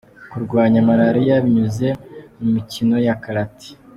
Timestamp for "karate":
3.23-3.69